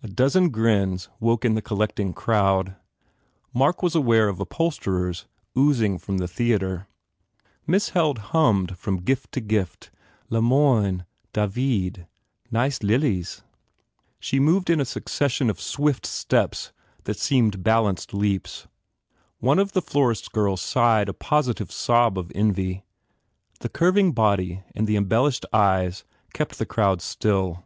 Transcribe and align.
A 0.00 0.06
dozen 0.06 0.50
grins 0.50 1.08
woke 1.18 1.44
in 1.44 1.54
the 1.56 1.60
collect 1.60 1.98
ing 1.98 2.12
crowd. 2.12 2.76
Mark 3.52 3.82
was 3.82 3.96
aware 3.96 4.28
of 4.28 4.38
upholsterers 4.38 5.26
ooz 5.58 5.82
ing 5.82 5.98
from 5.98 6.18
the 6.18 6.28
theatre. 6.28 6.86
Miss 7.66 7.88
Held 7.88 8.18
hummed 8.30 8.78
from 8.78 8.98
gift 9.02 9.32
to 9.32 9.40
gift, 9.40 9.90
murmuring 10.28 10.28
names 10.28 10.30
"Le 10.30 10.82
Moyne.... 10.86 11.04
ton 11.32 11.48
institutrice.... 11.48 11.50
Ce 11.50 11.50
bon 11.50 11.50
vieux 11.50 11.90
David.... 11.90 12.06
Nice 12.52 12.82
lilies." 12.84 13.42
She 14.20 14.38
moved 14.38 14.70
in 14.70 14.80
a 14.80 14.84
succession 14.84 15.50
of 15.50 15.60
swift 15.60 16.06
steps 16.06 16.70
that 17.02 17.18
seemed 17.18 17.64
balanced 17.64 18.14
leaps. 18.14 18.68
One 19.40 19.58
of 19.58 19.72
the 19.72 19.82
florist 19.82 20.26
s 20.26 20.28
girls 20.28 20.60
sighed 20.62 21.08
a 21.08 21.12
positive 21.12 21.72
sob 21.72 22.16
of 22.16 22.30
envy. 22.36 22.84
The 23.58 23.68
curving 23.68 24.12
body 24.12 24.62
and 24.76 24.86
the 24.86 24.94
embellished 24.96 25.44
eyes 25.52 26.04
kept 26.32 26.58
the 26.60 26.66
crowd 26.66 27.02
still. 27.02 27.64